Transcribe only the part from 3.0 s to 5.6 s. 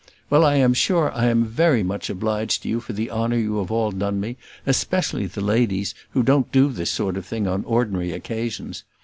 honour you have all done me, especially the